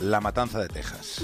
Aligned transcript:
La 0.00 0.20
Matanza 0.20 0.60
de 0.60 0.68
Texas. 0.68 1.20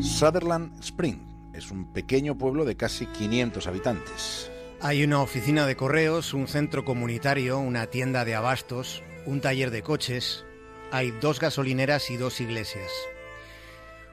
Sutherland 0.00 0.72
Spring 0.82 1.18
es 1.52 1.70
un 1.70 1.92
pequeño 1.92 2.38
pueblo 2.38 2.64
de 2.64 2.74
casi 2.74 3.04
500 3.04 3.66
habitantes. 3.66 4.50
Hay 4.80 5.04
una 5.04 5.20
oficina 5.20 5.66
de 5.66 5.76
correos, 5.76 6.32
un 6.32 6.48
centro 6.48 6.86
comunitario, 6.86 7.58
una 7.58 7.86
tienda 7.88 8.24
de 8.24 8.34
abastos, 8.34 9.02
un 9.26 9.40
taller 9.40 9.70
de 9.70 9.82
coches. 9.82 10.44
Hay 10.92 11.10
dos 11.10 11.40
gasolineras 11.40 12.10
y 12.10 12.16
dos 12.16 12.40
iglesias. 12.40 12.90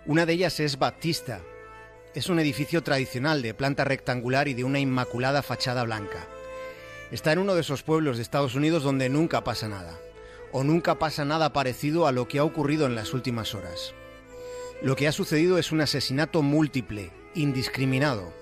Una 0.05 0.25
de 0.25 0.33
ellas 0.33 0.59
es 0.59 0.79
Baptista. 0.79 1.41
Es 2.15 2.29
un 2.29 2.39
edificio 2.39 2.81
tradicional 2.81 3.41
de 3.41 3.53
planta 3.53 3.85
rectangular 3.85 4.47
y 4.47 4.55
de 4.55 4.63
una 4.63 4.79
inmaculada 4.79 5.43
fachada 5.43 5.83
blanca. 5.83 6.27
Está 7.11 7.31
en 7.31 7.39
uno 7.39 7.53
de 7.53 7.61
esos 7.61 7.83
pueblos 7.83 8.17
de 8.17 8.23
Estados 8.23 8.55
Unidos 8.55 8.81
donde 8.81 9.07
nunca 9.07 9.43
pasa 9.43 9.67
nada, 9.67 9.99
o 10.51 10.63
nunca 10.63 10.97
pasa 10.97 11.25
nada 11.25 11.53
parecido 11.53 12.07
a 12.07 12.11
lo 12.11 12.27
que 12.27 12.39
ha 12.39 12.43
ocurrido 12.43 12.87
en 12.87 12.95
las 12.95 13.13
últimas 13.13 13.53
horas. 13.53 13.93
Lo 14.81 14.95
que 14.95 15.07
ha 15.07 15.11
sucedido 15.11 15.59
es 15.59 15.71
un 15.71 15.81
asesinato 15.81 16.41
múltiple, 16.41 17.11
indiscriminado, 17.35 18.33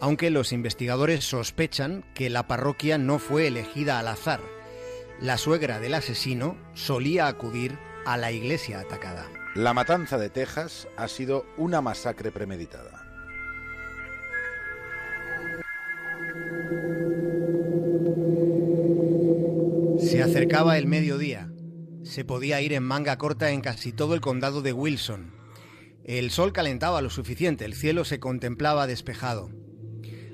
aunque 0.00 0.30
los 0.30 0.52
investigadores 0.52 1.24
sospechan 1.24 2.02
que 2.14 2.30
la 2.30 2.46
parroquia 2.46 2.96
no 2.96 3.18
fue 3.18 3.46
elegida 3.46 3.98
al 3.98 4.08
azar. 4.08 4.40
La 5.20 5.38
suegra 5.38 5.80
del 5.80 5.94
asesino 5.94 6.56
solía 6.74 7.26
acudir 7.26 7.78
a 8.04 8.16
la 8.16 8.32
iglesia 8.32 8.80
atacada. 8.80 9.26
La 9.54 9.72
matanza 9.72 10.18
de 10.18 10.30
Texas 10.30 10.88
ha 10.96 11.08
sido 11.08 11.46
una 11.56 11.80
masacre 11.80 12.32
premeditada. 12.32 13.06
Se 19.98 20.22
acercaba 20.22 20.76
el 20.76 20.86
mediodía. 20.86 21.50
Se 22.02 22.24
podía 22.24 22.60
ir 22.60 22.72
en 22.72 22.82
manga 22.82 23.16
corta 23.16 23.50
en 23.50 23.60
casi 23.60 23.92
todo 23.92 24.14
el 24.14 24.20
condado 24.20 24.60
de 24.60 24.72
Wilson, 24.72 25.32
el 26.04 26.30
sol 26.30 26.52
calentaba 26.52 27.00
lo 27.00 27.08
suficiente, 27.08 27.64
el 27.64 27.72
cielo 27.72 28.04
se 28.04 28.20
contemplaba 28.20 28.86
despejado. 28.86 29.50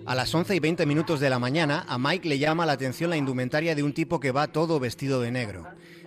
A 0.06 0.14
las 0.14 0.34
11 0.34 0.56
y 0.56 0.60
20 0.60 0.86
minutos 0.86 1.20
de 1.20 1.28
la 1.28 1.38
mañana, 1.38 1.84
a 1.86 1.98
Mike 1.98 2.28
le 2.28 2.38
llama 2.38 2.64
la 2.64 2.72
atención 2.72 3.10
la 3.10 3.18
indumentaria 3.18 3.74
de 3.74 3.82
un 3.82 3.92
tipo 3.92 4.18
que 4.18 4.32
va 4.32 4.48
todo 4.48 4.80
vestido 4.80 5.20
de 5.20 5.30
negro. 5.30 5.66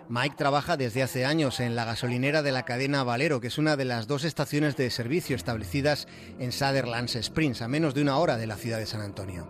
Mike 0.09 0.35
trabaja 0.35 0.77
desde 0.77 1.03
hace 1.03 1.25
años 1.25 1.59
en 1.59 1.75
la 1.75 1.85
gasolinera 1.85 2.41
de 2.41 2.51
la 2.51 2.65
cadena 2.65 3.03
Valero, 3.03 3.39
que 3.39 3.47
es 3.47 3.57
una 3.57 3.77
de 3.77 3.85
las 3.85 4.07
dos 4.07 4.23
estaciones 4.23 4.75
de 4.75 4.89
servicio 4.89 5.35
establecidas 5.35 6.07
en 6.39 6.51
Sutherlands 6.51 7.15
Springs, 7.15 7.61
a 7.61 7.67
menos 7.67 7.93
de 7.93 8.01
una 8.01 8.17
hora 8.17 8.37
de 8.37 8.47
la 8.47 8.57
ciudad 8.57 8.79
de 8.79 8.87
San 8.87 9.01
Antonio. 9.01 9.47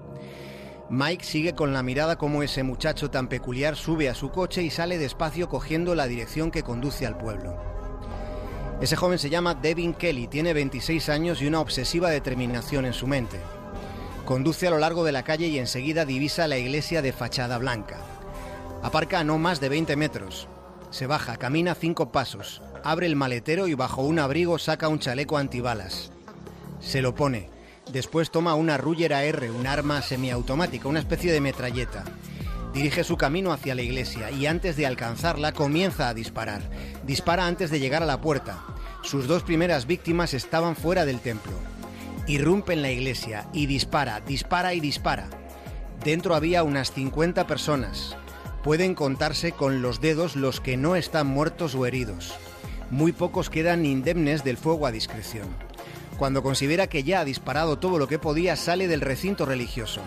Mike 0.90 1.24
sigue 1.24 1.54
con 1.54 1.74
la 1.74 1.82
mirada 1.82 2.18
como 2.18 2.44
ese 2.44 2.64
muchacho 2.64 3.10
tan 3.10 3.30
peculiar 3.30 3.76
sube 3.78 4.10
a 4.10 4.16
su 4.16 4.30
coche 4.30 4.62
y 4.62 4.70
sale 4.70 4.98
despacio 4.98 5.48
cogiendo 5.48 5.96
la 5.96 6.08
dirección 6.08 6.52
que 6.52 6.64
conduce 6.64 7.08
al 7.08 7.18
pueblo. 7.18 7.58
Ese 8.82 8.98
joven 8.98 9.18
se 9.18 9.30
llama 9.30 9.56
Devin 9.56 9.94
Kelly, 9.94 10.28
tiene 10.28 10.54
26 10.54 11.08
años 11.10 11.42
y 11.42 11.48
una 11.48 11.62
obsesiva 11.62 12.10
determinación 12.10 12.86
en 12.86 12.94
su 12.94 13.08
mente. 13.08 13.40
Conduce 14.26 14.68
a 14.68 14.70
lo 14.72 14.78
largo 14.78 15.04
de 15.04 15.12
la 15.12 15.24
calle 15.24 15.48
y 15.48 15.60
enseguida 15.60 16.06
divisa 16.06 16.48
la 16.48 16.58
iglesia 16.58 17.02
de 17.02 17.12
fachada 17.12 17.58
blanca. 17.58 17.98
Aparca 18.82 19.20
a 19.20 19.24
no 19.26 19.38
más 19.38 19.60
de 19.60 19.68
20 19.68 19.98
metros. 19.98 20.48
Se 20.92 21.08
baja, 21.08 21.36
camina 21.36 21.76
cinco 21.76 22.12
pasos, 22.12 22.62
abre 22.84 23.08
el 23.08 23.18
maletero 23.18 23.68
y 23.68 23.74
bajo 23.74 24.02
un 24.04 24.20
abrigo 24.20 24.60
saca 24.60 24.88
un 24.88 25.00
chaleco 25.00 25.38
antibalas. 25.38 26.12
Se 26.80 27.02
lo 27.02 27.16
pone. 27.16 27.50
Después 27.92 28.32
toma 28.32 28.56
una 28.56 28.78
Ruger 28.78 29.14
AR, 29.14 29.52
un 29.52 29.68
arma 29.68 30.02
semiautomática, 30.02 30.88
una 30.88 31.00
especie 31.00 31.34
de 31.34 31.42
metralleta. 31.42 32.06
Dirige 32.74 33.04
su 33.04 33.18
camino 33.18 33.52
hacia 33.52 33.76
la 33.76 33.82
iglesia 33.82 34.32
y 34.32 34.46
antes 34.46 34.78
de 34.78 34.88
alcanzarla 34.88 35.52
comienza 35.52 36.08
a 36.08 36.14
disparar. 36.14 36.62
Dispara 37.06 37.46
antes 37.46 37.72
de 37.72 37.80
llegar 37.80 38.04
a 38.04 38.08
la 38.08 38.22
puerta. 38.22 38.64
Sus 39.02 39.28
dos 39.28 39.44
primeras 39.44 39.86
víctimas 39.86 40.34
estaban 40.34 40.78
fuera 40.78 41.06
del 41.06 41.20
templo. 41.20 41.54
Irrumpe 42.26 42.72
en 42.72 42.82
la 42.82 42.90
iglesia 42.90 43.50
y 43.52 43.66
dispara, 43.66 44.22
dispara 44.22 44.74
y 44.74 44.80
dispara. 44.80 45.30
Dentro 46.06 46.36
había 46.36 46.64
unas 46.64 46.94
50 46.94 47.46
personas. 47.48 48.16
Pueden 48.64 48.96
contarse 48.96 49.52
con 49.52 49.82
los 49.82 50.00
dedos 50.00 50.38
los 50.38 50.62
que 50.62 50.78
no 50.78 50.96
están 50.96 51.28
muertos 51.28 51.76
o 51.76 51.86
heridos. 51.86 52.34
Muy 52.90 53.12
pocos 53.12 53.50
quedan 53.50 53.86
indemnes 53.86 54.46
del 54.46 54.56
fuego 54.56 54.88
a 54.88 54.92
discreción. 54.92 55.50
Cuando 56.18 56.44
considera 56.44 56.88
que 56.88 57.04
ya 57.04 57.20
ha 57.20 57.26
disparado 57.26 57.78
todo 57.78 57.98
lo 57.98 58.08
que 58.08 58.20
podía, 58.20 58.56
sale 58.56 58.88
del 58.88 59.02
recinto 59.02 59.46
religioso. 59.46 60.00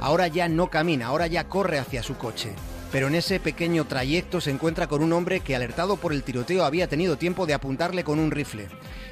Ahora 0.00 0.26
ya 0.26 0.48
no 0.48 0.70
camina, 0.70 1.06
ahora 1.06 1.28
ya 1.28 1.46
corre 1.46 1.78
hacia 1.78 2.02
su 2.02 2.16
coche. 2.16 2.50
Pero 2.90 3.06
en 3.06 3.14
ese 3.14 3.38
pequeño 3.38 3.84
trayecto 3.84 4.40
se 4.40 4.50
encuentra 4.50 4.88
con 4.88 5.04
un 5.04 5.12
hombre 5.12 5.38
que, 5.38 5.54
alertado 5.54 5.98
por 5.98 6.12
el 6.12 6.24
tiroteo, 6.24 6.64
había 6.64 6.88
tenido 6.88 7.16
tiempo 7.16 7.46
de 7.46 7.54
apuntarle 7.54 8.02
con 8.02 8.18
un 8.18 8.32
rifle. 8.32 8.66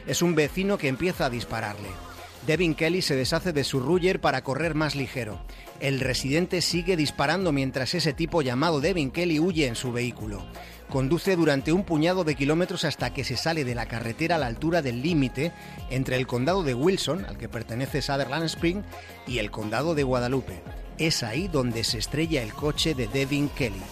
Es 0.08 0.22
un 0.22 0.34
vecino 0.34 0.76
que 0.76 0.88
empieza 0.88 1.26
a 1.26 1.30
dispararle. 1.30 2.07
Devin 2.48 2.74
Kelly 2.74 3.02
se 3.02 3.14
deshace 3.14 3.52
de 3.52 3.62
su 3.62 3.78
Ruger 3.78 4.22
para 4.22 4.42
correr 4.42 4.74
más 4.74 4.96
ligero. 4.96 5.38
El 5.80 6.00
residente 6.00 6.62
sigue 6.62 6.96
disparando 6.96 7.52
mientras 7.52 7.92
ese 7.92 8.14
tipo 8.14 8.40
llamado 8.40 8.80
Devin 8.80 9.10
Kelly 9.10 9.38
huye 9.38 9.66
en 9.66 9.76
su 9.76 9.92
vehículo. 9.92 10.46
Conduce 10.88 11.36
durante 11.36 11.74
un 11.74 11.84
puñado 11.84 12.24
de 12.24 12.36
kilómetros 12.36 12.86
hasta 12.86 13.12
que 13.12 13.22
se 13.22 13.36
sale 13.36 13.66
de 13.66 13.74
la 13.74 13.84
carretera 13.84 14.36
a 14.36 14.38
la 14.38 14.46
altura 14.46 14.80
del 14.80 15.02
límite 15.02 15.52
entre 15.90 16.16
el 16.16 16.26
condado 16.26 16.62
de 16.62 16.72
Wilson, 16.72 17.26
al 17.26 17.36
que 17.36 17.50
pertenece 17.50 18.00
Sutherland 18.00 18.46
Spring, 18.46 18.80
y 19.26 19.40
el 19.40 19.50
condado 19.50 19.94
de 19.94 20.04
Guadalupe. 20.04 20.62
Es 20.96 21.22
ahí 21.22 21.48
donde 21.48 21.84
se 21.84 21.98
estrella 21.98 22.42
el 22.42 22.54
coche 22.54 22.94
de 22.94 23.08
Devin 23.08 23.50
Kelly. 23.50 23.82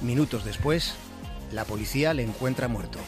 Minutos 0.00 0.42
después, 0.46 0.94
la 1.52 1.66
policía 1.66 2.14
le 2.14 2.22
encuentra 2.22 2.66
muerto. 2.66 2.98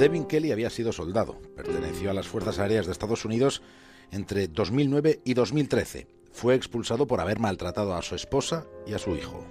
Devin 0.00 0.24
Kelly 0.24 0.50
había 0.50 0.70
sido 0.70 0.92
soldado. 0.92 1.38
Perteneció 1.54 2.10
a 2.10 2.14
las 2.14 2.26
Fuerzas 2.26 2.58
Aéreas 2.58 2.86
de 2.86 2.92
Estados 2.92 3.26
Unidos 3.26 3.60
entre 4.10 4.48
2009 4.48 5.20
y 5.26 5.34
2013. 5.34 6.06
Fue 6.32 6.54
expulsado 6.54 7.06
por 7.06 7.20
haber 7.20 7.38
maltratado 7.38 7.94
a 7.94 8.00
su 8.00 8.14
esposa 8.14 8.64
y 8.86 8.94
a 8.94 8.98
su 8.98 9.14
hijo. 9.14 9.44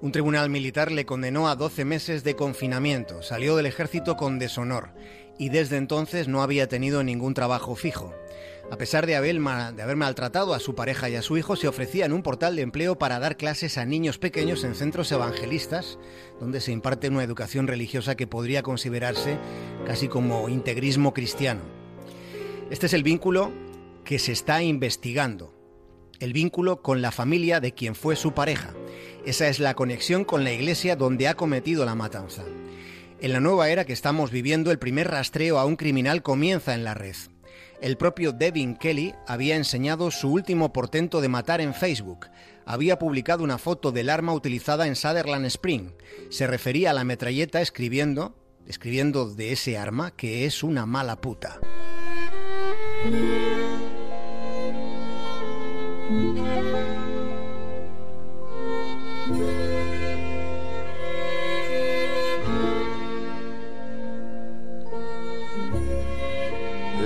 Un 0.00 0.12
tribunal 0.12 0.50
militar 0.50 0.92
le 0.92 1.04
condenó 1.04 1.48
a 1.48 1.56
12 1.56 1.84
meses 1.84 2.22
de 2.22 2.36
confinamiento. 2.36 3.22
Salió 3.22 3.56
del 3.56 3.66
ejército 3.66 4.16
con 4.16 4.38
deshonor 4.38 4.90
y 5.36 5.48
desde 5.48 5.78
entonces 5.78 6.28
no 6.28 6.42
había 6.42 6.68
tenido 6.68 7.02
ningún 7.02 7.34
trabajo 7.34 7.74
fijo. 7.74 8.14
A 8.72 8.78
pesar 8.78 9.06
de 9.06 9.16
haber, 9.16 9.38
maltratado 9.38 10.54
a 10.54 10.58
su 10.58 10.74
pareja 10.74 11.10
y 11.10 11.14
a 11.14 11.20
su 11.20 11.36
hijo, 11.36 11.56
se 11.56 11.68
ofrecía 11.68 12.06
en 12.06 12.14
un 12.14 12.22
portal 12.22 12.56
de 12.56 12.62
empleo 12.62 12.96
para 12.96 13.18
dar 13.18 13.36
clases 13.36 13.76
a 13.76 13.84
niños 13.84 14.16
pequeños 14.16 14.64
en 14.64 14.74
centros 14.74 15.12
evangelistas, 15.12 15.98
donde 16.40 16.58
se 16.62 16.72
imparte 16.72 17.10
una 17.10 17.22
educación 17.22 17.66
religiosa 17.66 18.14
que 18.14 18.26
podría 18.26 18.62
considerarse 18.62 19.36
casi 19.86 20.08
como 20.08 20.48
integrismo 20.48 21.12
cristiano. 21.12 21.60
Este 22.70 22.86
es 22.86 22.94
el 22.94 23.02
vínculo 23.02 23.52
que 24.04 24.18
se 24.18 24.32
está 24.32 24.62
investigando, 24.62 25.54
el 26.18 26.32
vínculo 26.32 26.80
con 26.80 27.02
la 27.02 27.12
familia 27.12 27.60
de 27.60 27.74
quien 27.74 27.94
fue 27.94 28.16
su 28.16 28.32
pareja. 28.32 28.72
Esa 29.26 29.48
es 29.48 29.60
la 29.60 29.74
conexión 29.74 30.24
con 30.24 30.44
la 30.44 30.52
iglesia 30.52 30.96
donde 30.96 31.28
ha 31.28 31.34
cometido 31.34 31.84
la 31.84 31.94
matanza. 31.94 32.42
En 33.20 33.34
la 33.34 33.40
nueva 33.40 33.68
era 33.68 33.84
que 33.84 33.92
estamos 33.92 34.30
viviendo, 34.30 34.70
el 34.70 34.78
primer 34.78 35.10
rastreo 35.10 35.58
a 35.58 35.66
un 35.66 35.76
criminal 35.76 36.22
comienza 36.22 36.72
en 36.72 36.84
la 36.84 36.94
red. 36.94 37.16
El 37.80 37.96
propio 37.96 38.32
Devin 38.32 38.76
Kelly 38.76 39.14
había 39.26 39.56
enseñado 39.56 40.10
su 40.10 40.30
último 40.30 40.72
portento 40.72 41.20
de 41.20 41.28
matar 41.28 41.60
en 41.60 41.74
Facebook. 41.74 42.28
Había 42.64 42.98
publicado 42.98 43.42
una 43.42 43.58
foto 43.58 43.90
del 43.90 44.08
arma 44.08 44.34
utilizada 44.34 44.86
en 44.86 44.94
Sutherland 44.94 45.46
Spring. 45.46 45.90
Se 46.30 46.46
refería 46.46 46.90
a 46.90 46.94
la 46.94 47.04
metralleta 47.04 47.60
escribiendo, 47.60 48.36
escribiendo 48.66 49.28
de 49.34 49.52
ese 49.52 49.76
arma 49.76 50.12
que 50.12 50.46
es 50.46 50.62
una 50.62 50.86
mala 50.86 51.20
puta. 51.20 51.58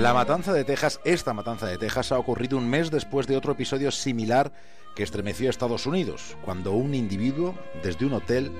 La 0.01 0.13
matanza 0.13 0.53
de 0.53 0.63
Texas, 0.63 0.99
esta 1.05 1.33
matanza 1.33 1.65
de 1.65 1.79
Texas, 1.79 2.11
ha 2.11 2.19
ocurrido 2.19 2.59
un 2.59 2.69
mes 2.69 2.91
después 2.91 3.25
de 3.25 3.35
otro 3.35 3.53
episodio 3.53 3.89
similar 3.89 4.51
que 4.95 5.01
estremeció 5.01 5.47
a 5.47 5.49
Estados 5.49 5.87
Unidos, 5.87 6.37
cuando 6.45 6.73
un 6.73 6.93
individuo, 6.93 7.55
desde 7.81 8.05
un 8.05 8.13
hotel, 8.13 8.51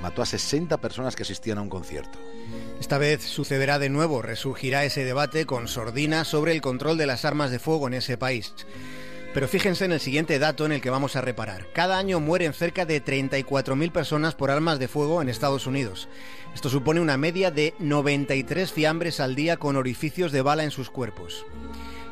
mató 0.00 0.22
a 0.22 0.26
60 0.26 0.78
personas 0.78 1.14
que 1.14 1.22
asistían 1.22 1.58
a 1.58 1.62
un 1.62 1.68
concierto. 1.68 2.18
Esta 2.80 2.96
vez 2.96 3.22
sucederá 3.22 3.78
de 3.78 3.90
nuevo, 3.90 4.22
resurgirá 4.22 4.84
ese 4.84 5.04
debate 5.04 5.44
con 5.44 5.68
sordina 5.68 6.24
sobre 6.24 6.52
el 6.52 6.62
control 6.62 6.96
de 6.96 7.06
las 7.06 7.26
armas 7.26 7.50
de 7.50 7.58
fuego 7.58 7.88
en 7.88 7.94
ese 7.94 8.16
país. 8.16 8.54
Pero 9.36 9.48
fíjense 9.48 9.84
en 9.84 9.92
el 9.92 10.00
siguiente 10.00 10.38
dato 10.38 10.64
en 10.64 10.72
el 10.72 10.80
que 10.80 10.88
vamos 10.88 11.14
a 11.14 11.20
reparar. 11.20 11.70
Cada 11.74 11.98
año 11.98 12.20
mueren 12.20 12.54
cerca 12.54 12.86
de 12.86 13.04
34.000 13.04 13.92
personas 13.92 14.34
por 14.34 14.50
armas 14.50 14.78
de 14.78 14.88
fuego 14.88 15.20
en 15.20 15.28
Estados 15.28 15.66
Unidos. 15.66 16.08
Esto 16.54 16.70
supone 16.70 17.00
una 17.00 17.18
media 17.18 17.50
de 17.50 17.74
93 17.78 18.72
fiambres 18.72 19.20
al 19.20 19.34
día 19.34 19.58
con 19.58 19.76
orificios 19.76 20.32
de 20.32 20.40
bala 20.40 20.64
en 20.64 20.70
sus 20.70 20.88
cuerpos. 20.88 21.44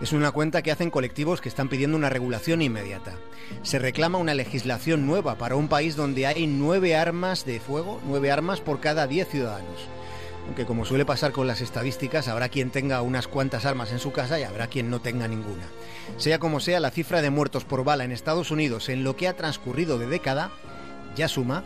Es 0.03 0.13
una 0.13 0.33
cuenta 0.33 0.61
que 0.61 0.71
hacen 0.71 0.91
colectivos 0.91 1.41
que 1.41 1.49
están 1.49 1.71
pidiendo 1.71 1.97
una 1.97 2.11
regulación 2.11 2.61
inmediata. 2.61 3.15
Se 3.63 3.79
reclama 3.79 4.19
una 4.19 4.35
legislación 4.35 5.07
nueva 5.07 5.39
para 5.39 5.57
un 5.57 5.69
país 5.69 5.97
donde 5.97 6.27
hay 6.27 6.47
nueve 6.47 6.95
armas 6.95 7.47
de 7.47 7.59
fuego, 7.59 8.03
nueve 8.07 8.31
armas 8.33 8.61
por 8.61 8.81
cada 8.81 9.07
10 9.07 9.31
ciudadanos. 9.31 9.89
Aunque 10.47 10.67
como 10.67 10.85
suele 10.85 11.05
pasar 11.05 11.33
con 11.33 11.47
las 11.47 11.61
estadísticas, 11.61 12.29
habrá 12.29 12.49
quien 12.49 12.71
tenga 12.71 13.03
unas 13.03 13.29
cuantas 13.29 13.65
armas 13.65 13.93
en 13.93 13.99
su 13.99 14.13
casa 14.13 14.39
y 14.39 14.43
habrá 14.43 14.67
quien 14.67 14.91
no 14.91 15.01
tenga 15.01 15.27
ninguna. 15.27 15.67
Sea 16.19 16.39
como 16.39 16.61
sea, 16.61 16.81
la 16.81 16.91
cifra 16.91 17.23
de 17.23 17.31
muertos 17.31 17.65
por 17.65 17.85
bala 17.85 18.05
en 18.05 18.13
Estados 18.13 18.51
Unidos 18.51 18.89
en 18.89 19.05
lo 19.05 19.17
que 19.17 19.29
ha 19.29 19.37
transcurrido 19.37 19.99
de 19.99 20.07
década 20.07 20.51
ya 21.17 21.29
suma 21.29 21.63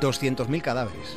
200.000 0.00 0.62
cadáveres. 0.62 1.16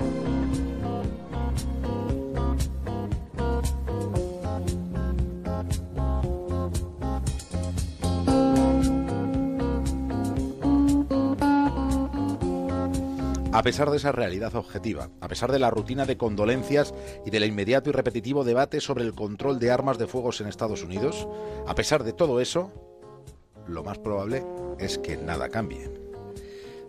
A 13.56 13.63
pesar 13.63 13.90
de 13.90 13.96
esa 13.96 14.12
realidad 14.12 14.54
objetiva, 14.56 15.12
a 15.22 15.30
pesar 15.30 15.50
de 15.50 15.60
la 15.60 15.69
rutina 15.69 16.06
de 16.06 16.18
condolencias 16.18 16.94
y 17.25 17.30
del 17.30 17.46
inmediato 17.46 17.90
y 17.90 17.94
repetitivo 17.94 18.44
debate 18.44 18.81
sobre 18.81 19.06
el 19.06 19.13
control 19.16 19.60
de 19.60 19.72
armas 19.72 19.98
de 19.98 20.07
fuego 20.07 20.31
en 20.38 20.48
Estados 20.48 20.84
Unidos, 20.84 21.25
a 21.66 21.74
pesar 21.74 22.04
de 22.04 22.12
todo 22.12 22.42
eso, 22.42 22.74
lo 23.66 23.81
más 23.81 23.98
probable 23.98 24.44
es 24.78 24.98
que 24.98 25.16
nada 25.16 25.48
cambie. 25.48 25.90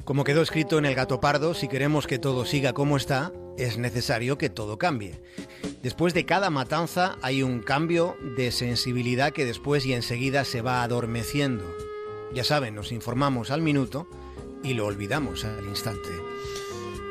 Como 0.05 0.25
quedó 0.25 0.43
escrito 0.43 0.77
en 0.79 0.87
el 0.87 0.97
gato 0.97 1.21
pardo, 1.21 1.55
si 1.55 1.69
queremos 1.69 2.09
que 2.09 2.19
todo 2.19 2.45
siga 2.45 2.73
como 2.73 2.97
está, 2.97 3.31
es 3.57 3.79
necesario 3.79 4.37
que 4.37 4.51
todo 4.51 4.77
cambie. 4.77 5.23
Después 5.85 6.15
de 6.15 6.27
cada 6.27 6.51
matanza 6.51 7.15
hay 7.23 7.45
un 7.45 7.61
cambio 7.61 8.17
de 8.37 8.51
sensibilidad 8.51 9.33
que 9.33 9.45
después 9.45 9.87
y 9.87 9.93
enseguida 9.93 10.45
se 10.45 10.63
va 10.63 10.83
adormeciendo. 10.83 11.65
Ya 12.35 12.43
saben, 12.43 12.75
nos 12.75 12.91
informamos 12.91 13.53
al 13.53 13.63
minuto 13.63 14.09
y 14.67 14.75
lo 14.75 14.87
olvidamos 14.87 15.45
al 15.45 15.65
instante. 15.67 16.09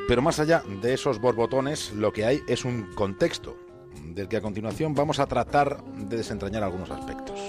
Pero 0.07 0.21
más 0.21 0.39
allá 0.39 0.61
de 0.81 0.93
esos 0.93 1.19
borbotones, 1.19 1.93
lo 1.93 2.11
que 2.11 2.25
hay 2.25 2.43
es 2.47 2.65
un 2.65 2.93
contexto, 2.95 3.57
del 4.03 4.27
que 4.27 4.37
a 4.37 4.41
continuación 4.41 4.93
vamos 4.93 5.19
a 5.19 5.25
tratar 5.25 5.81
de 5.83 6.17
desentrañar 6.17 6.63
algunos 6.63 6.91
aspectos. 6.91 7.39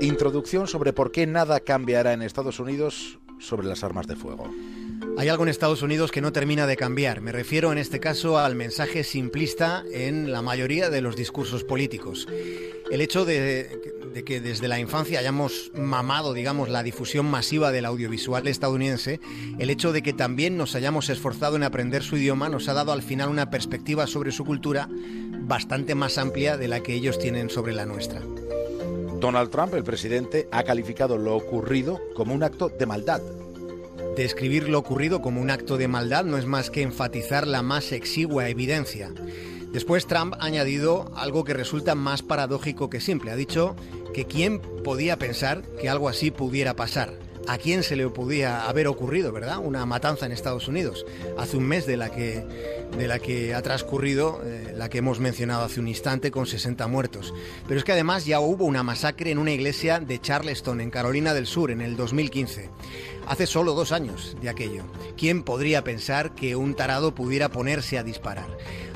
Introducción 0.00 0.66
sobre 0.66 0.94
por 0.94 1.12
qué 1.12 1.26
nada 1.26 1.60
cambiará 1.60 2.14
en 2.14 2.22
Estados 2.22 2.58
Unidos 2.58 3.18
sobre 3.38 3.66
las 3.66 3.84
armas 3.84 4.06
de 4.06 4.16
fuego. 4.16 4.50
Hay 5.18 5.28
algo 5.28 5.42
en 5.42 5.48
Estados 5.48 5.82
Unidos 5.82 6.10
que 6.10 6.20
no 6.20 6.32
termina 6.32 6.66
de 6.66 6.76
cambiar. 6.76 7.20
Me 7.20 7.32
refiero 7.32 7.72
en 7.72 7.78
este 7.78 8.00
caso 8.00 8.38
al 8.38 8.54
mensaje 8.54 9.04
simplista 9.04 9.84
en 9.92 10.32
la 10.32 10.42
mayoría 10.42 10.88
de 10.90 11.00
los 11.00 11.16
discursos 11.16 11.64
políticos. 11.64 12.26
El 12.90 13.00
hecho 13.00 13.24
de, 13.24 14.22
que 14.24 14.40
desde 14.40 14.68
la 14.68 14.78
infancia 14.78 15.18
hayamos 15.18 15.72
mamado, 15.74 16.32
digamos, 16.32 16.68
la 16.68 16.82
difusión 16.82 17.26
masiva 17.26 17.70
del 17.70 17.84
audiovisual 17.84 18.46
estadounidense, 18.48 19.20
el 19.58 19.70
hecho 19.70 19.92
de 19.92 20.02
que 20.02 20.12
también 20.12 20.56
nos 20.56 20.74
hayamos 20.74 21.10
esforzado 21.10 21.56
en 21.56 21.64
aprender 21.64 22.02
su 22.02 22.16
idioma 22.16 22.48
nos 22.48 22.68
ha 22.68 22.74
dado 22.74 22.92
al 22.92 23.02
final 23.02 23.28
una 23.28 23.50
perspectiva 23.50 24.06
sobre 24.06 24.32
su 24.32 24.44
cultura 24.44 24.88
bastante 25.42 25.94
más 25.94 26.16
amplia 26.18 26.56
de 26.56 26.68
la 26.68 26.80
que 26.80 26.94
ellos 26.94 27.18
tienen 27.18 27.50
sobre 27.50 27.74
la 27.74 27.86
nuestra. 27.86 28.22
Donald 29.20 29.50
Trump, 29.50 29.74
el 29.74 29.84
presidente, 29.84 30.48
ha 30.50 30.62
calificado 30.62 31.18
lo 31.18 31.36
ocurrido 31.36 32.00
como 32.14 32.34
un 32.34 32.42
acto 32.42 32.70
de 32.70 32.86
maldad, 32.86 33.20
Describir 34.16 34.68
lo 34.68 34.78
ocurrido 34.78 35.22
como 35.22 35.40
un 35.40 35.50
acto 35.50 35.78
de 35.78 35.88
maldad 35.88 36.24
no 36.24 36.36
es 36.36 36.44
más 36.44 36.70
que 36.70 36.82
enfatizar 36.82 37.46
la 37.46 37.62
más 37.62 37.92
exigua 37.92 38.48
evidencia. 38.48 39.12
Después 39.72 40.06
Trump 40.06 40.34
ha 40.38 40.46
añadido 40.46 41.12
algo 41.14 41.44
que 41.44 41.54
resulta 41.54 41.94
más 41.94 42.22
paradójico 42.22 42.90
que 42.90 43.00
simple. 43.00 43.30
Ha 43.30 43.36
dicho 43.36 43.76
que 44.12 44.24
quién 44.24 44.60
podía 44.82 45.16
pensar 45.16 45.62
que 45.80 45.88
algo 45.88 46.08
así 46.08 46.30
pudiera 46.30 46.74
pasar. 46.74 47.29
¿A 47.46 47.58
quién 47.58 47.82
se 47.82 47.96
le 47.96 48.08
podía 48.08 48.68
haber 48.68 48.86
ocurrido, 48.86 49.32
verdad? 49.32 49.58
Una 49.58 49.84
matanza 49.86 50.26
en 50.26 50.32
Estados 50.32 50.68
Unidos. 50.68 51.06
Hace 51.38 51.56
un 51.56 51.66
mes 51.66 51.86
de 51.86 51.96
la 51.96 52.10
que, 52.10 52.44
de 52.96 53.08
la 53.08 53.18
que 53.18 53.54
ha 53.54 53.62
transcurrido, 53.62 54.40
eh, 54.44 54.72
la 54.76 54.88
que 54.88 54.98
hemos 54.98 55.20
mencionado 55.20 55.64
hace 55.64 55.80
un 55.80 55.88
instante, 55.88 56.30
con 56.30 56.46
60 56.46 56.86
muertos. 56.86 57.34
Pero 57.66 57.78
es 57.78 57.84
que 57.84 57.92
además 57.92 58.26
ya 58.26 58.40
hubo 58.40 58.64
una 58.64 58.82
masacre 58.82 59.30
en 59.30 59.38
una 59.38 59.52
iglesia 59.52 60.00
de 60.00 60.20
Charleston, 60.20 60.80
en 60.80 60.90
Carolina 60.90 61.34
del 61.34 61.46
Sur, 61.46 61.70
en 61.70 61.80
el 61.80 61.96
2015 61.96 62.70
hace 63.30 63.46
solo 63.46 63.74
dos 63.74 63.92
años 63.92 64.36
de 64.40 64.48
aquello. 64.48 64.82
¿Quién 65.16 65.44
podría 65.44 65.84
pensar 65.84 66.34
que 66.34 66.56
un 66.56 66.74
tarado 66.74 67.14
pudiera 67.14 67.48
ponerse 67.48 67.96
a 67.96 68.02
disparar? 68.02 68.48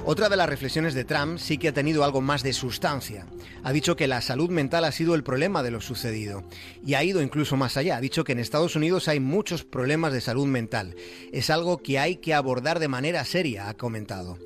Otra 0.06 0.28
de 0.28 0.36
las 0.36 0.50
reflexiones 0.50 0.92
de 0.92 1.04
Trump 1.04 1.38
sí 1.38 1.56
que 1.56 1.68
ha 1.68 1.72
tenido 1.72 2.04
algo 2.04 2.20
más 2.20 2.42
de 2.42 2.52
sustancia. 2.52 3.26
Ha 3.62 3.72
dicho 3.72 3.96
que 3.96 4.06
la 4.06 4.20
salud 4.20 4.50
mental 4.50 4.84
ha 4.84 4.92
sido 4.92 5.14
el 5.14 5.24
problema 5.24 5.62
de 5.62 5.70
lo 5.70 5.80
sucedido. 5.80 6.44
Y 6.84 6.92
ha 6.92 7.02
ido 7.02 7.22
incluso 7.22 7.56
más 7.56 7.78
allá. 7.78 7.96
Ha 7.96 8.02
dicho 8.02 8.22
que 8.22 8.32
en 8.32 8.38
Estados 8.38 8.76
Unidos 8.76 9.08
hay 9.08 9.18
muchos 9.18 9.64
problemas 9.64 10.12
de 10.12 10.20
salud 10.20 10.46
mental. 10.46 10.94
Es 11.32 11.48
algo 11.48 11.78
que 11.78 11.98
hay 11.98 12.16
que 12.16 12.34
abordar 12.34 12.80
de 12.80 12.88
manera 12.88 13.24
seria, 13.24 13.70
ha 13.70 13.78
comentado. 13.78 14.38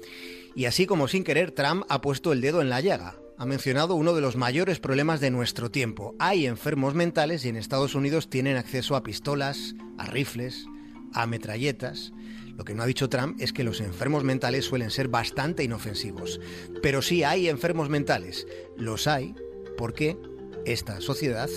Y 0.55 0.67
así 0.67 0.87
como 0.87 1.09
sin 1.09 1.25
querer, 1.25 1.51
Trump 1.51 1.85
ha 1.89 2.01
puesto 2.01 2.33
el 2.33 2.41
dedo 2.41 2.63
en 2.63 2.71
la 2.71 2.81
llaga 2.81 3.17
ha 3.41 3.47
mencionado 3.47 3.95
uno 3.95 4.15
de 4.15 4.21
los 4.21 4.35
mayores 4.35 4.81
problemas 4.81 5.21
de 5.21 5.31
nuestro 5.31 5.71
tiempo. 5.71 6.17
Hay 6.19 6.45
enfermos 6.47 6.95
mentales 6.95 7.45
y 7.45 7.49
en 7.49 7.55
Estados 7.55 7.95
Unidos 7.95 8.29
tienen 8.29 8.57
acceso 8.57 8.97
a 8.97 9.05
pistolas, 9.05 9.77
a 9.97 10.07
rifles, 10.07 10.67
a 11.13 11.27
metralletas. 11.27 12.13
Lo 12.57 12.65
que 12.65 12.75
no 12.75 12.83
ha 12.83 12.87
dicho 12.87 13.09
Trump 13.09 13.41
es 13.41 13.53
que 13.53 13.63
los 13.63 13.81
enfermos 13.81 14.25
mentales 14.25 14.65
suelen 14.65 14.91
ser 14.91 15.09
bastante 15.09 15.63
inofensivos. 15.63 16.41
Pero 16.83 17.03
sí 17.03 17.23
hay 17.23 17.49
enfermos 17.49 17.89
mentales. 17.89 18.47
Los 18.77 19.07
hay 19.07 19.35
porque 19.77 20.17
esta 20.65 21.01
sociedad 21.01 21.49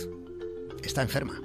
está 0.83 1.01
enferma. 1.01 1.41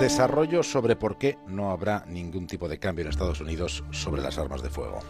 Desarrollo 0.00 0.62
sobre 0.62 0.94
por 0.94 1.16
qué 1.16 1.38
no 1.46 1.70
habrá 1.70 2.04
ningún 2.06 2.46
tipo 2.46 2.68
de 2.68 2.78
cambio 2.78 3.02
en 3.02 3.10
Estados 3.10 3.40
Unidos 3.40 3.82
sobre 3.92 4.20
las 4.20 4.36
armas 4.36 4.62
de 4.62 4.68
fuego. 4.68 5.00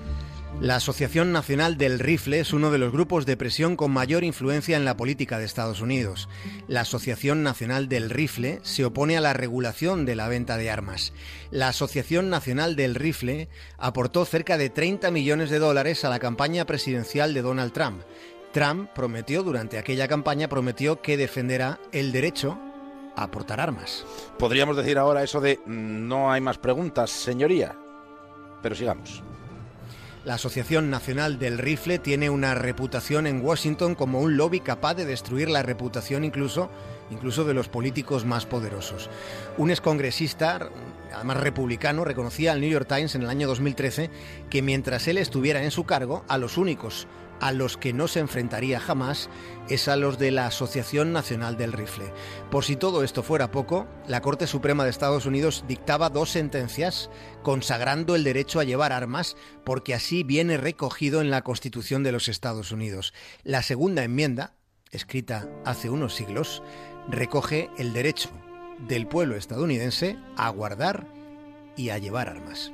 La 0.60 0.76
Asociación 0.76 1.32
Nacional 1.32 1.76
del 1.76 1.98
Rifle 1.98 2.38
es 2.38 2.52
uno 2.52 2.70
de 2.70 2.78
los 2.78 2.92
grupos 2.92 3.26
de 3.26 3.36
presión 3.36 3.74
con 3.74 3.90
mayor 3.90 4.22
influencia 4.22 4.76
en 4.76 4.84
la 4.84 4.96
política 4.96 5.40
de 5.40 5.44
Estados 5.44 5.80
Unidos. 5.80 6.28
La 6.68 6.82
Asociación 6.82 7.42
Nacional 7.42 7.88
del 7.88 8.10
Rifle 8.10 8.60
se 8.62 8.84
opone 8.84 9.16
a 9.16 9.20
la 9.20 9.32
regulación 9.32 10.06
de 10.06 10.14
la 10.14 10.28
venta 10.28 10.56
de 10.56 10.70
armas. 10.70 11.12
La 11.50 11.68
Asociación 11.68 12.30
Nacional 12.30 12.76
del 12.76 12.94
Rifle 12.94 13.48
aportó 13.78 14.24
cerca 14.24 14.56
de 14.56 14.70
30 14.70 15.10
millones 15.10 15.50
de 15.50 15.58
dólares 15.58 16.04
a 16.04 16.10
la 16.10 16.20
campaña 16.20 16.64
presidencial 16.64 17.34
de 17.34 17.42
Donald 17.42 17.72
Trump. 17.72 18.02
Trump 18.52 18.88
prometió 18.94 19.42
durante 19.42 19.78
aquella 19.78 20.06
campaña 20.06 20.48
prometió 20.48 21.02
que 21.02 21.16
defenderá 21.16 21.80
el 21.92 22.12
derecho 22.12 22.58
aportar 23.16 23.60
armas. 23.60 24.04
Podríamos 24.38 24.76
decir 24.76 24.98
ahora 24.98 25.22
eso 25.22 25.40
de 25.40 25.60
no 25.66 26.30
hay 26.30 26.40
más 26.40 26.58
preguntas, 26.58 27.10
señoría. 27.10 27.76
Pero 28.62 28.74
sigamos. 28.74 29.22
La 30.26 30.34
Asociación 30.34 30.90
Nacional 30.90 31.38
del 31.38 31.56
Rifle 31.56 32.00
tiene 32.00 32.30
una 32.30 32.56
reputación 32.56 33.28
en 33.28 33.44
Washington 33.44 33.94
como 33.94 34.20
un 34.20 34.36
lobby 34.36 34.58
capaz 34.58 34.94
de 34.94 35.04
destruir 35.04 35.48
la 35.48 35.62
reputación 35.62 36.24
incluso, 36.24 36.68
incluso 37.10 37.44
de 37.44 37.54
los 37.54 37.68
políticos 37.68 38.24
más 38.24 38.44
poderosos. 38.44 39.08
Un 39.56 39.70
excongresista, 39.70 40.68
además 41.14 41.36
republicano, 41.36 42.04
reconocía 42.04 42.50
al 42.50 42.60
New 42.60 42.68
York 42.68 42.88
Times 42.88 43.14
en 43.14 43.22
el 43.22 43.30
año 43.30 43.46
2013 43.46 44.10
que 44.50 44.62
mientras 44.62 45.06
él 45.06 45.18
estuviera 45.18 45.62
en 45.62 45.70
su 45.70 45.84
cargo, 45.84 46.24
a 46.26 46.38
los 46.38 46.58
únicos 46.58 47.06
a 47.40 47.52
los 47.52 47.76
que 47.76 47.92
no 47.92 48.08
se 48.08 48.20
enfrentaría 48.20 48.80
jamás 48.80 49.28
es 49.68 49.88
a 49.88 49.96
los 49.96 50.18
de 50.18 50.30
la 50.30 50.46
Asociación 50.46 51.12
Nacional 51.12 51.56
del 51.56 51.72
Rifle. 51.72 52.12
Por 52.50 52.64
si 52.64 52.76
todo 52.76 53.02
esto 53.02 53.22
fuera 53.22 53.50
poco, 53.50 53.86
la 54.06 54.20
Corte 54.20 54.46
Suprema 54.46 54.84
de 54.84 54.90
Estados 54.90 55.26
Unidos 55.26 55.64
dictaba 55.66 56.10
dos 56.10 56.30
sentencias 56.30 57.10
consagrando 57.42 58.14
el 58.14 58.24
derecho 58.24 58.60
a 58.60 58.64
llevar 58.64 58.92
armas 58.92 59.36
porque 59.64 59.94
así 59.94 60.22
viene 60.22 60.56
recogido 60.56 61.20
en 61.20 61.30
la 61.30 61.42
Constitución 61.42 62.02
de 62.02 62.12
los 62.12 62.28
Estados 62.28 62.72
Unidos. 62.72 63.12
La 63.42 63.62
segunda 63.62 64.04
enmienda, 64.04 64.54
escrita 64.90 65.48
hace 65.64 65.90
unos 65.90 66.14
siglos, 66.14 66.62
recoge 67.08 67.70
el 67.78 67.92
derecho 67.92 68.30
del 68.88 69.06
pueblo 69.06 69.36
estadounidense 69.36 70.16
a 70.36 70.48
guardar 70.50 71.06
y 71.76 71.90
a 71.90 71.98
llevar 71.98 72.28
armas. 72.28 72.72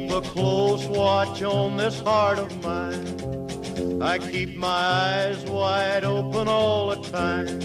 Keep 0.00 0.10
a 0.10 0.20
close 0.20 0.86
watch 0.86 1.42
on 1.42 1.76
this 1.76 2.00
heart 2.00 2.38
of 2.38 2.50
mine. 2.62 4.02
I 4.02 4.18
keep 4.18 4.56
my 4.56 4.68
eyes 4.68 5.44
wide 5.44 6.04
open 6.04 6.48
all 6.48 6.88
the 6.90 6.96
time. 7.10 7.60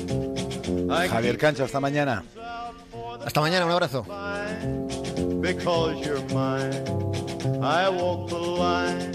Javier 1.10 1.38
Cancho, 1.38 1.64
hasta 1.64 1.80
mañana. 1.80 2.24
Hasta 3.24 3.42
mañana, 3.42 3.66
un 3.66 3.72
abrazo. 3.72 4.06
Because 5.42 6.06
you're 6.06 6.22
mine, 6.34 6.84
I 7.62 7.90
walk 7.90 8.30
the 8.30 8.38
line. 8.38 9.15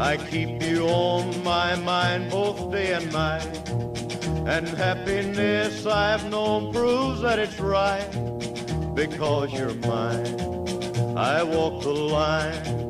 I 0.00 0.16
keep 0.16 0.62
you 0.62 0.88
on 0.88 1.44
my 1.44 1.76
mind 1.76 2.30
both 2.30 2.72
day 2.72 2.94
and 2.94 3.12
night. 3.12 3.68
And 4.48 4.66
happiness 4.66 5.84
I've 5.84 6.24
known 6.30 6.72
proves 6.72 7.20
that 7.20 7.38
it's 7.38 7.60
right 7.60 8.08
because 8.94 9.52
you're 9.52 9.74
mine. 9.74 10.40
I 11.18 11.42
walk 11.42 11.82
the 11.82 11.92
line. 11.92 12.80